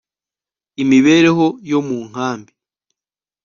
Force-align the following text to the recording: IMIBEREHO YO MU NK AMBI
IMIBEREHO 0.81 1.47
YO 1.69 1.79
MU 1.87 1.99
NK 2.11 2.15
AMBI 2.29 2.53